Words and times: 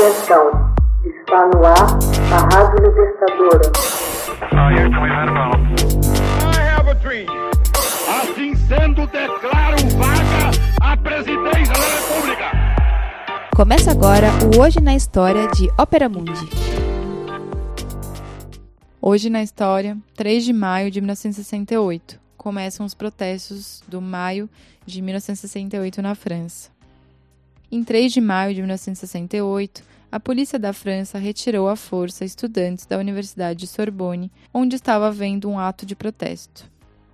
Atenção, 0.00 0.74
está 1.04 1.46
no 1.48 1.62
ar 1.62 1.98
a 2.32 2.56
Rádio 2.56 2.88
Libertadora. 2.88 3.70
Assim 8.08 8.54
sendo, 8.54 9.06
declaro 9.08 9.76
vaga 9.98 10.50
a 10.80 10.96
presidência 10.96 11.74
da 11.74 11.86
República. 11.98 12.50
Começa 13.54 13.90
agora 13.90 14.28
o 14.56 14.62
Hoje 14.62 14.80
na 14.80 14.94
História 14.96 15.46
de 15.48 15.68
Ópera 15.76 16.08
Mundi. 16.08 16.48
Hoje 19.02 19.28
na 19.28 19.42
História, 19.42 19.98
3 20.16 20.46
de 20.46 20.54
maio 20.54 20.90
de 20.90 21.02
1968, 21.02 22.18
começam 22.38 22.86
os 22.86 22.94
protestos 22.94 23.82
do 23.86 24.00
maio 24.00 24.48
de 24.86 25.02
1968 25.02 26.00
na 26.00 26.14
França. 26.14 26.79
Em 27.72 27.84
3 27.84 28.12
de 28.12 28.20
maio 28.20 28.52
de 28.52 28.60
1968, 28.62 29.84
a 30.10 30.18
polícia 30.18 30.58
da 30.58 30.72
França 30.72 31.18
retirou 31.18 31.68
à 31.68 31.76
força 31.76 32.24
estudantes 32.24 32.84
da 32.84 32.98
Universidade 32.98 33.60
de 33.60 33.68
Sorbonne, 33.68 34.32
onde 34.52 34.74
estava 34.74 35.06
havendo 35.06 35.48
um 35.48 35.56
ato 35.56 35.86
de 35.86 35.94
protesto. 35.94 36.68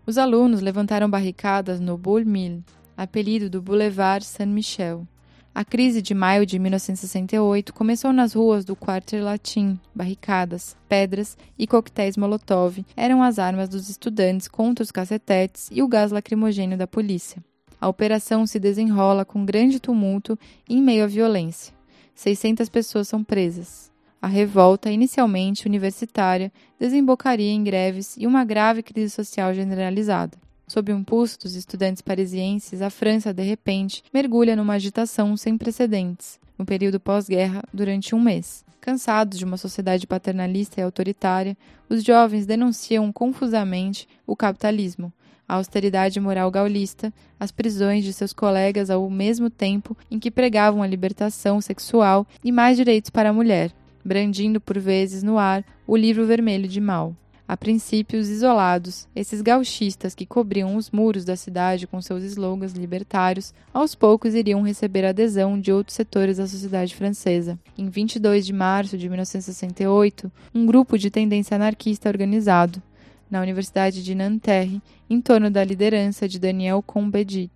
Os 0.06 0.16
alunos 0.16 0.62
levantaram 0.62 1.10
barricadas 1.10 1.78
no 1.78 1.98
Boule 1.98 2.24
Mille, 2.24 2.64
apelido 2.96 3.50
do 3.50 3.60
Boulevard 3.60 4.24
Saint-Michel. 4.24 5.06
A 5.54 5.62
crise 5.62 6.00
de 6.00 6.14
maio 6.14 6.46
de 6.46 6.58
1968 6.58 7.74
começou 7.74 8.10
nas 8.10 8.32
ruas 8.32 8.64
do 8.64 8.74
Quartier 8.74 9.22
Latin. 9.22 9.78
Barricadas, 9.94 10.74
pedras 10.88 11.36
e 11.58 11.66
coquetéis 11.66 12.16
Molotov 12.16 12.82
eram 12.96 13.22
as 13.22 13.38
armas 13.38 13.68
dos 13.68 13.90
estudantes 13.90 14.48
contra 14.48 14.82
os 14.82 14.90
cacetetes 14.90 15.68
e 15.70 15.82
o 15.82 15.88
gás 15.88 16.10
lacrimogêneo 16.10 16.78
da 16.78 16.86
polícia. 16.86 17.42
A 17.80 17.88
operação 17.88 18.46
se 18.46 18.58
desenrola 18.58 19.24
com 19.24 19.44
grande 19.44 19.78
tumulto 19.78 20.38
em 20.68 20.82
meio 20.82 21.04
à 21.04 21.06
violência. 21.06 21.74
600 22.14 22.68
pessoas 22.68 23.08
são 23.08 23.22
presas. 23.22 23.92
A 24.20 24.26
revolta, 24.26 24.90
inicialmente 24.90 25.66
universitária, 25.66 26.50
desembocaria 26.80 27.52
em 27.52 27.62
greves 27.62 28.16
e 28.16 28.26
uma 28.26 28.44
grave 28.44 28.82
crise 28.82 29.10
social 29.10 29.54
generalizada. 29.54 30.36
Sob 30.66 30.92
o 30.92 30.98
impulso 30.98 31.38
dos 31.38 31.54
estudantes 31.54 32.02
parisienses, 32.02 32.82
a 32.82 32.90
França, 32.90 33.32
de 33.32 33.44
repente, 33.44 34.02
mergulha 34.12 34.56
numa 34.56 34.74
agitação 34.74 35.36
sem 35.36 35.56
precedentes, 35.56 36.40
no 36.58 36.66
período 36.66 36.98
pós-guerra, 36.98 37.62
durante 37.72 38.16
um 38.16 38.20
mês. 38.20 38.65
Cansados 38.86 39.36
de 39.36 39.44
uma 39.44 39.56
sociedade 39.56 40.06
paternalista 40.06 40.80
e 40.80 40.84
autoritária, 40.84 41.58
os 41.88 42.04
jovens 42.04 42.46
denunciam 42.46 43.12
confusamente 43.12 44.06
o 44.24 44.36
capitalismo, 44.36 45.12
a 45.48 45.54
austeridade 45.56 46.20
moral 46.20 46.48
gaulista, 46.52 47.12
as 47.38 47.50
prisões 47.50 48.04
de 48.04 48.12
seus 48.12 48.32
colegas 48.32 48.88
ao 48.88 49.10
mesmo 49.10 49.50
tempo 49.50 49.96
em 50.08 50.20
que 50.20 50.30
pregavam 50.30 50.84
a 50.84 50.86
libertação 50.86 51.60
sexual 51.60 52.24
e 52.44 52.52
mais 52.52 52.76
direitos 52.76 53.10
para 53.10 53.30
a 53.30 53.32
mulher, 53.32 53.72
brandindo 54.04 54.60
por 54.60 54.78
vezes 54.78 55.20
no 55.24 55.36
ar 55.36 55.64
o 55.84 55.96
livro 55.96 56.24
vermelho 56.24 56.68
de 56.68 56.80
Mao. 56.80 57.16
A 57.48 57.56
princípios 57.56 58.28
isolados, 58.28 59.06
esses 59.14 59.40
gauchistas 59.40 60.16
que 60.16 60.26
cobriam 60.26 60.74
os 60.74 60.90
muros 60.90 61.24
da 61.24 61.36
cidade 61.36 61.86
com 61.86 62.02
seus 62.02 62.24
slogans 62.24 62.72
libertários, 62.72 63.54
aos 63.72 63.94
poucos 63.94 64.34
iriam 64.34 64.62
receber 64.62 65.04
adesão 65.04 65.60
de 65.60 65.70
outros 65.70 65.94
setores 65.94 66.38
da 66.38 66.46
sociedade 66.48 66.96
francesa. 66.96 67.56
Em 67.78 67.88
22 67.88 68.44
de 68.44 68.52
março 68.52 68.98
de 68.98 69.08
1968, 69.08 70.30
um 70.52 70.66
grupo 70.66 70.98
de 70.98 71.08
tendência 71.08 71.54
anarquista 71.54 72.08
organizado, 72.08 72.82
na 73.30 73.40
Universidade 73.40 74.02
de 74.02 74.14
Nanterre, 74.14 74.82
em 75.08 75.20
torno 75.20 75.48
da 75.48 75.62
liderança 75.62 76.28
de 76.28 76.40
Daniel 76.40 76.82
Cohn-Bendit. 76.82 77.50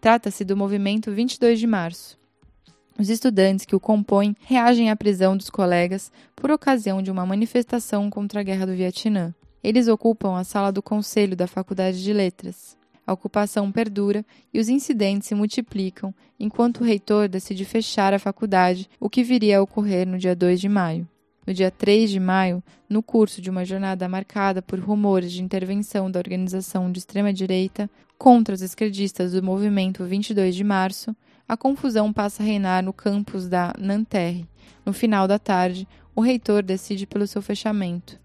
Trata-se 0.00 0.44
do 0.44 0.56
movimento 0.56 1.12
22 1.12 1.60
de 1.60 1.66
março. 1.68 2.18
Os 2.98 3.10
estudantes 3.10 3.66
que 3.66 3.76
o 3.76 3.80
compõem 3.80 4.34
reagem 4.40 4.90
à 4.90 4.96
prisão 4.96 5.36
dos 5.36 5.50
colegas 5.50 6.10
por 6.34 6.50
ocasião 6.50 7.02
de 7.02 7.10
uma 7.10 7.26
manifestação 7.26 8.08
contra 8.08 8.40
a 8.40 8.42
Guerra 8.42 8.64
do 8.64 8.74
Vietnã. 8.74 9.34
Eles 9.62 9.86
ocupam 9.86 10.38
a 10.38 10.44
sala 10.44 10.72
do 10.72 10.82
conselho 10.82 11.36
da 11.36 11.46
Faculdade 11.46 12.02
de 12.02 12.12
Letras. 12.12 12.74
A 13.06 13.12
ocupação 13.12 13.70
perdura 13.70 14.24
e 14.52 14.58
os 14.58 14.70
incidentes 14.70 15.28
se 15.28 15.34
multiplicam 15.34 16.14
enquanto 16.40 16.80
o 16.80 16.84
reitor 16.84 17.28
decide 17.28 17.66
fechar 17.66 18.14
a 18.14 18.18
faculdade, 18.18 18.88
o 18.98 19.10
que 19.10 19.22
viria 19.22 19.58
a 19.58 19.62
ocorrer 19.62 20.08
no 20.08 20.18
dia 20.18 20.34
2 20.34 20.58
de 20.58 20.68
maio. 20.68 21.06
No 21.46 21.52
dia 21.52 21.70
3 21.70 22.10
de 22.10 22.18
maio, 22.18 22.62
no 22.88 23.02
curso 23.02 23.42
de 23.42 23.50
uma 23.50 23.64
jornada 23.64 24.08
marcada 24.08 24.62
por 24.62 24.80
rumores 24.80 25.30
de 25.30 25.42
intervenção 25.42 26.10
da 26.10 26.18
organização 26.18 26.90
de 26.90 26.98
extrema-direita 26.98 27.90
contra 28.18 28.54
os 28.54 28.62
esquerdistas 28.62 29.32
do 29.32 29.42
movimento 29.42 30.02
22 30.02 30.54
de 30.54 30.64
março, 30.64 31.14
a 31.48 31.56
confusão 31.56 32.12
passa 32.12 32.42
a 32.42 32.46
reinar 32.46 32.82
no 32.82 32.92
campus 32.92 33.48
da 33.48 33.72
Nanterre. 33.78 34.48
No 34.84 34.92
final 34.92 35.28
da 35.28 35.38
tarde, 35.38 35.86
o 36.14 36.20
reitor 36.20 36.62
decide 36.62 37.06
pelo 37.06 37.26
seu 37.26 37.40
fechamento. 37.40 38.18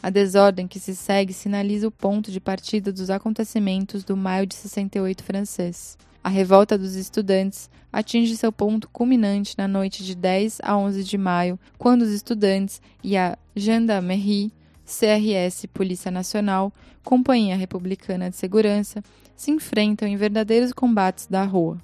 A 0.00 0.10
desordem 0.10 0.68
que 0.68 0.78
se 0.78 0.94
segue 0.94 1.32
sinaliza 1.32 1.88
o 1.88 1.90
ponto 1.90 2.30
de 2.30 2.38
partida 2.38 2.92
dos 2.92 3.10
acontecimentos 3.10 4.04
do 4.04 4.16
maio 4.16 4.46
de 4.46 4.54
68 4.54 5.24
francês. 5.24 5.98
A 6.22 6.28
revolta 6.28 6.78
dos 6.78 6.94
estudantes 6.94 7.68
atinge 7.92 8.36
seu 8.36 8.52
ponto 8.52 8.88
culminante 8.90 9.56
na 9.58 9.66
noite 9.66 10.04
de 10.04 10.14
10 10.14 10.58
a 10.62 10.76
11 10.76 11.02
de 11.02 11.18
maio, 11.18 11.58
quando 11.76 12.02
os 12.02 12.10
estudantes 12.10 12.80
e 13.02 13.16
a 13.16 13.36
Gendarmerie, 13.56 14.52
CRS 14.84 15.66
Polícia 15.72 16.10
Nacional, 16.10 16.72
Companhia 17.02 17.56
Republicana 17.56 18.30
de 18.30 18.36
Segurança, 18.36 19.02
se 19.34 19.50
enfrentam 19.50 20.06
em 20.06 20.16
verdadeiros 20.16 20.72
combates 20.72 21.26
da 21.26 21.42
rua. 21.42 21.78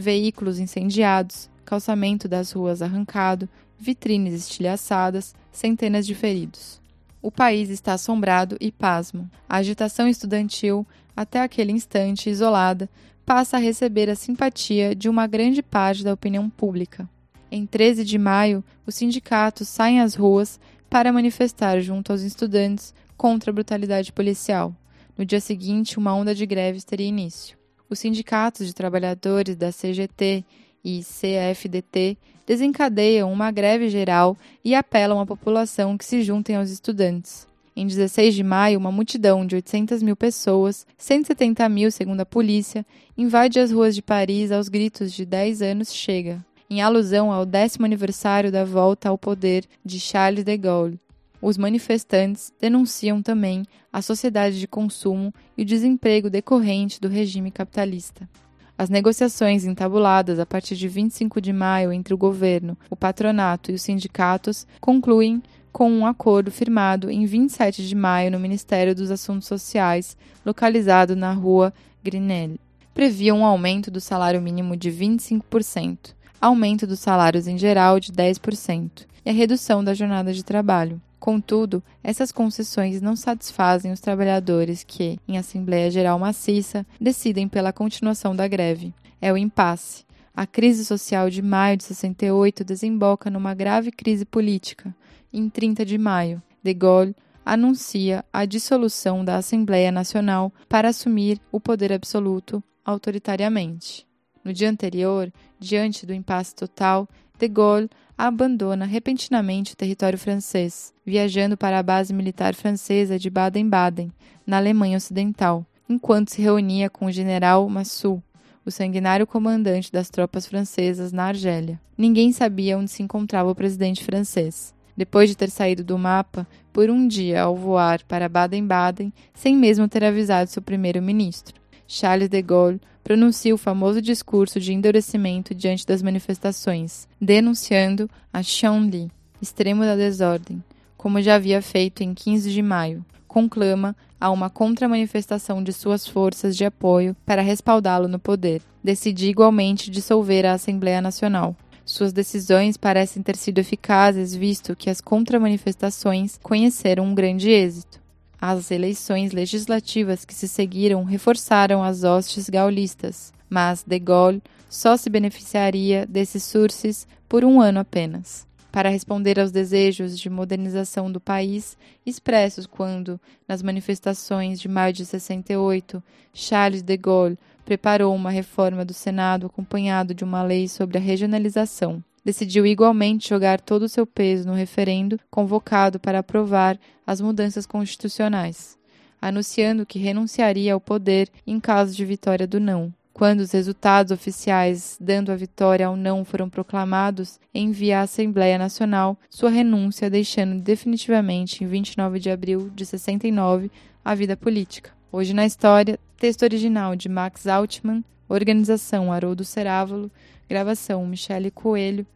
Veículos 0.00 0.60
incendiados, 0.60 1.50
calçamento 1.64 2.28
das 2.28 2.52
ruas 2.52 2.82
arrancado, 2.82 3.48
vitrines 3.76 4.32
estilhaçadas, 4.32 5.34
centenas 5.50 6.06
de 6.06 6.14
feridos. 6.14 6.80
O 7.20 7.32
país 7.32 7.68
está 7.68 7.94
assombrado 7.94 8.56
e 8.60 8.70
pasmo. 8.70 9.28
A 9.48 9.56
agitação 9.56 10.06
estudantil, 10.06 10.86
até 11.16 11.42
aquele 11.42 11.72
instante 11.72 12.30
isolada, 12.30 12.88
passa 13.26 13.56
a 13.56 13.60
receber 13.60 14.08
a 14.08 14.14
simpatia 14.14 14.94
de 14.94 15.08
uma 15.08 15.26
grande 15.26 15.64
parte 15.64 16.04
da 16.04 16.12
opinião 16.14 16.48
pública. 16.48 17.10
Em 17.50 17.66
13 17.66 18.04
de 18.04 18.18
maio, 18.18 18.62
os 18.86 18.94
sindicatos 18.94 19.66
saem 19.66 20.00
às 20.00 20.14
ruas 20.14 20.60
para 20.88 21.12
manifestar 21.12 21.80
junto 21.80 22.12
aos 22.12 22.22
estudantes 22.22 22.94
contra 23.16 23.50
a 23.50 23.52
brutalidade 23.52 24.12
policial. 24.12 24.72
No 25.16 25.24
dia 25.24 25.40
seguinte, 25.40 25.98
uma 25.98 26.14
onda 26.14 26.36
de 26.36 26.46
greves 26.46 26.84
teria 26.84 27.08
início. 27.08 27.57
Os 27.90 27.98
sindicatos 27.98 28.66
de 28.66 28.74
trabalhadores 28.74 29.56
da 29.56 29.72
CGT 29.72 30.44
e 30.84 31.00
CFDT 31.02 32.18
desencadeiam 32.46 33.32
uma 33.32 33.50
greve 33.50 33.88
geral 33.88 34.36
e 34.64 34.74
apelam 34.74 35.20
à 35.20 35.26
população 35.26 35.96
que 35.96 36.04
se 36.04 36.22
juntem 36.22 36.56
aos 36.56 36.70
estudantes. 36.70 37.46
Em 37.74 37.86
16 37.86 38.34
de 38.34 38.42
maio, 38.42 38.78
uma 38.78 38.90
multidão 38.90 39.46
de 39.46 39.54
800 39.54 40.02
mil 40.02 40.16
pessoas, 40.16 40.86
170 40.96 41.68
mil 41.68 41.90
segundo 41.90 42.20
a 42.20 42.26
polícia, 42.26 42.84
invade 43.16 43.60
as 43.60 43.70
ruas 43.70 43.94
de 43.94 44.02
Paris 44.02 44.50
aos 44.50 44.68
gritos 44.68 45.12
de 45.12 45.24
10 45.24 45.62
anos 45.62 45.92
chega, 45.92 46.44
em 46.68 46.82
alusão 46.82 47.32
ao 47.32 47.46
décimo 47.46 47.86
aniversário 47.86 48.50
da 48.50 48.64
volta 48.64 49.08
ao 49.08 49.16
poder 49.16 49.64
de 49.84 50.00
Charles 50.00 50.44
de 50.44 50.56
Gaulle. 50.56 51.00
Os 51.40 51.56
manifestantes 51.56 52.52
denunciam 52.60 53.22
também 53.22 53.64
a 53.92 54.02
sociedade 54.02 54.58
de 54.58 54.66
consumo 54.66 55.32
e 55.56 55.62
o 55.62 55.64
desemprego 55.64 56.28
decorrente 56.28 57.00
do 57.00 57.08
regime 57.08 57.50
capitalista. 57.50 58.28
As 58.76 58.88
negociações 58.88 59.64
entabuladas 59.64 60.38
a 60.38 60.46
partir 60.46 60.76
de 60.76 60.88
25 60.88 61.40
de 61.40 61.52
maio 61.52 61.92
entre 61.92 62.14
o 62.14 62.18
governo, 62.18 62.76
o 62.90 62.96
patronato 62.96 63.70
e 63.70 63.74
os 63.74 63.82
sindicatos 63.82 64.66
concluem 64.80 65.42
com 65.72 65.90
um 65.90 66.06
acordo 66.06 66.50
firmado 66.50 67.10
em 67.10 67.24
27 67.24 67.86
de 67.86 67.94
maio 67.94 68.30
no 68.30 68.40
Ministério 68.40 68.94
dos 68.94 69.10
Assuntos 69.10 69.46
Sociais, 69.46 70.16
localizado 70.44 71.14
na 71.14 71.32
rua 71.32 71.72
Grinel. 72.02 72.56
Previa 72.94 73.34
um 73.34 73.44
aumento 73.44 73.90
do 73.90 74.00
salário 74.00 74.42
mínimo 74.42 74.76
de 74.76 74.90
25%, 74.90 76.14
aumento 76.40 76.86
dos 76.86 76.98
salários 76.98 77.46
em 77.46 77.56
geral 77.56 78.00
de 78.00 78.12
10% 78.12 79.08
e 79.28 79.30
a 79.30 79.34
redução 79.34 79.84
da 79.84 79.92
jornada 79.92 80.32
de 80.32 80.42
trabalho. 80.42 80.98
Contudo, 81.20 81.82
essas 82.02 82.32
concessões 82.32 83.02
não 83.02 83.14
satisfazem 83.14 83.92
os 83.92 84.00
trabalhadores 84.00 84.82
que, 84.82 85.18
em 85.28 85.36
Assembleia 85.36 85.90
Geral 85.90 86.18
Maciça, 86.18 86.86
decidem 86.98 87.46
pela 87.46 87.70
continuação 87.70 88.34
da 88.34 88.48
greve. 88.48 88.94
É 89.20 89.30
o 89.30 89.36
impasse. 89.36 90.06
A 90.34 90.46
crise 90.46 90.82
social 90.82 91.28
de 91.28 91.42
maio 91.42 91.76
de 91.76 91.84
68 91.84 92.64
desemboca 92.64 93.28
numa 93.28 93.52
grave 93.52 93.92
crise 93.92 94.24
política, 94.24 94.96
em 95.30 95.50
30 95.50 95.84
de 95.84 95.98
maio, 95.98 96.42
de 96.62 96.72
Gaulle 96.72 97.14
anuncia 97.44 98.24
a 98.32 98.46
dissolução 98.46 99.22
da 99.22 99.36
Assembleia 99.36 99.92
Nacional 99.92 100.50
para 100.70 100.88
assumir 100.88 101.38
o 101.52 101.60
poder 101.60 101.92
absoluto 101.92 102.64
autoritariamente. 102.82 104.07
No 104.48 104.54
dia 104.54 104.70
anterior, 104.70 105.30
diante 105.60 106.06
do 106.06 106.14
impasse 106.14 106.54
total, 106.54 107.06
de 107.38 107.46
Gaulle 107.48 107.90
abandona 108.16 108.86
repentinamente 108.86 109.74
o 109.74 109.76
território 109.76 110.18
francês, 110.18 110.90
viajando 111.04 111.54
para 111.54 111.78
a 111.78 111.82
base 111.82 112.14
militar 112.14 112.54
francesa 112.54 113.18
de 113.18 113.28
Baden-Baden, 113.28 114.10
na 114.46 114.56
Alemanha 114.56 114.96
Ocidental, 114.96 115.66
enquanto 115.86 116.30
se 116.30 116.40
reunia 116.40 116.88
com 116.88 117.04
o 117.04 117.12
general 117.12 117.68
Massou. 117.68 118.22
o 118.64 118.70
sanguinário 118.70 119.26
comandante 119.26 119.92
das 119.92 120.08
tropas 120.08 120.46
francesas 120.46 121.12
na 121.12 121.24
Argélia. 121.24 121.78
Ninguém 121.98 122.32
sabia 122.32 122.78
onde 122.78 122.90
se 122.90 123.02
encontrava 123.02 123.50
o 123.50 123.54
presidente 123.54 124.02
francês. 124.02 124.74
Depois 124.96 125.28
de 125.28 125.36
ter 125.36 125.50
saído 125.50 125.84
do 125.84 125.98
mapa, 125.98 126.46
por 126.72 126.88
um 126.88 127.06
dia 127.06 127.42
ao 127.42 127.54
voar 127.54 128.02
para 128.08 128.30
Baden-Baden, 128.30 129.12
sem 129.34 129.54
mesmo 129.54 129.86
ter 129.86 130.04
avisado 130.04 130.48
seu 130.48 130.62
primeiro-ministro. 130.62 131.58
Charles 131.90 132.28
de 132.28 132.42
Gaulle 132.42 132.80
pronuncia 133.02 133.54
o 133.54 133.58
famoso 133.58 134.02
discurso 134.02 134.60
de 134.60 134.74
endurecimento 134.74 135.54
diante 135.54 135.86
das 135.86 136.02
manifestações, 136.02 137.08
denunciando 137.18 138.10
a 138.30 138.42
Chun-Li, 138.42 139.10
extremo 139.40 139.82
da 139.82 139.96
desordem, 139.96 140.62
como 140.98 141.22
já 141.22 141.36
havia 141.36 141.62
feito 141.62 142.02
em 142.02 142.12
15 142.12 142.52
de 142.52 142.60
maio. 142.60 143.02
Conclama 143.26 143.96
a 144.20 144.30
uma 144.30 144.50
contra-manifestação 144.50 145.62
de 145.62 145.72
suas 145.72 146.06
forças 146.06 146.54
de 146.54 146.66
apoio 146.66 147.16
para 147.24 147.40
respaldá-lo 147.40 148.06
no 148.06 148.18
poder. 148.18 148.60
Decide 148.84 149.28
igualmente 149.28 149.90
dissolver 149.90 150.44
a 150.44 150.52
Assembleia 150.52 151.00
Nacional. 151.00 151.56
Suas 151.86 152.12
decisões 152.12 152.76
parecem 152.76 153.22
ter 153.22 153.36
sido 153.36 153.60
eficazes, 153.60 154.34
visto 154.34 154.76
que 154.76 154.90
as 154.90 155.00
contra-manifestações 155.00 156.38
conheceram 156.42 157.04
um 157.04 157.14
grande 157.14 157.48
êxito. 157.48 157.98
As 158.40 158.70
eleições 158.70 159.32
legislativas 159.32 160.24
que 160.24 160.32
se 160.32 160.46
seguiram 160.46 161.02
reforçaram 161.02 161.82
as 161.82 162.04
hostes 162.04 162.48
gaullistas, 162.48 163.32
mas 163.50 163.82
de 163.82 163.98
Gaulle 163.98 164.42
só 164.68 164.96
se 164.96 165.10
beneficiaria 165.10 166.06
desses 166.06 166.44
surces 166.44 167.06
por 167.28 167.44
um 167.44 167.60
ano 167.60 167.80
apenas. 167.80 168.46
Para 168.70 168.90
responder 168.90 169.40
aos 169.40 169.50
desejos 169.50 170.16
de 170.16 170.30
modernização 170.30 171.10
do 171.10 171.18
país 171.18 171.76
expressos 172.06 172.64
quando, 172.64 173.20
nas 173.48 173.60
manifestações 173.60 174.60
de 174.60 174.68
maio 174.68 174.92
de 174.92 175.04
68, 175.04 176.00
Charles 176.32 176.82
de 176.82 176.96
Gaulle 176.96 177.38
preparou 177.64 178.14
uma 178.14 178.30
reforma 178.30 178.84
do 178.84 178.94
Senado 178.94 179.46
acompanhado 179.46 180.14
de 180.14 180.22
uma 180.22 180.42
lei 180.42 180.68
sobre 180.68 180.96
a 180.96 181.00
regionalização 181.00 182.04
decidiu 182.28 182.66
igualmente 182.66 183.26
jogar 183.26 183.58
todo 183.58 183.84
o 183.84 183.88
seu 183.88 184.06
peso 184.06 184.46
no 184.46 184.52
referendo 184.52 185.18
convocado 185.30 185.98
para 185.98 186.18
aprovar 186.18 186.78
as 187.06 187.22
mudanças 187.22 187.64
constitucionais, 187.64 188.76
anunciando 189.18 189.86
que 189.86 189.98
renunciaria 189.98 190.74
ao 190.74 190.80
poder 190.80 191.30
em 191.46 191.58
caso 191.58 191.96
de 191.96 192.04
vitória 192.04 192.46
do 192.46 192.60
não. 192.60 192.92
Quando 193.14 193.40
os 193.40 193.52
resultados 193.52 194.12
oficiais 194.12 194.98
dando 195.00 195.32
a 195.32 195.36
vitória 195.36 195.86
ao 195.86 195.96
não 195.96 196.22
foram 196.22 196.50
proclamados, 196.50 197.40
envia 197.54 198.00
à 198.00 198.02
Assembleia 198.02 198.58
Nacional 198.58 199.16
sua 199.30 199.48
renúncia, 199.48 200.10
deixando 200.10 200.60
definitivamente, 200.60 201.64
em 201.64 201.66
29 201.66 202.20
de 202.20 202.28
abril 202.28 202.70
de 202.74 202.84
69, 202.84 203.70
a 204.04 204.14
vida 204.14 204.36
política. 204.36 204.90
Hoje 205.10 205.32
na 205.32 205.46
história, 205.46 205.98
texto 206.18 206.42
original 206.42 206.94
de 206.94 207.08
Max 207.08 207.46
Altman, 207.46 208.04
organização 208.28 209.10
Haroldo 209.10 209.46
Cerávolo, 209.46 210.10
gravação 210.46 211.06
Michele 211.06 211.50
Coelho, 211.50 212.06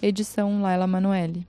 Edição 0.00 0.62
Laila 0.62 0.86
Manoeli. 0.86 1.44